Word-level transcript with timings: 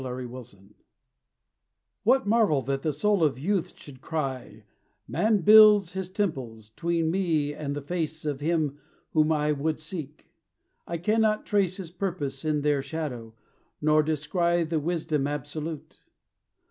ARARAT 0.03 0.55
What 2.01 2.25
marvel 2.25 2.63
that 2.63 2.81
the 2.81 2.91
soul 2.91 3.23
of 3.23 3.37
youth 3.37 3.77
should 3.77 4.01
cry, 4.01 4.63
"Man 5.07 5.41
builds 5.41 5.91
his 5.91 6.09
temples 6.09 6.71
'tween 6.71 7.11
me 7.11 7.53
and 7.53 7.75
the 7.75 7.83
face 7.83 8.25
Of 8.25 8.39
Him 8.39 8.79
whom 9.13 9.31
I 9.31 9.51
would 9.51 9.77
seek; 9.79 10.31
I 10.87 10.97
cannot 10.97 11.45
trace 11.45 11.77
His 11.77 11.91
purpose 11.91 12.43
in 12.43 12.61
their 12.61 12.81
shadow, 12.81 13.35
nor 13.79 14.01
descry 14.01 14.63
The 14.63 14.79
wisdom 14.79 15.27
absolute?" 15.27 15.99